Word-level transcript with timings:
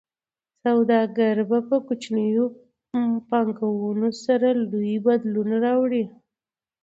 سوداګر 0.63 1.35
په 1.69 1.77
کوچنیو 1.87 2.45
پانګونو 3.29 4.09
سره 4.23 4.47
لوی 4.71 4.95
بدلون 5.05 5.49
راوړي. 5.63 6.03